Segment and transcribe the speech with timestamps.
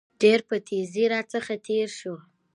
[0.21, 2.15] ډېر په تېزى راڅخه تېر شو.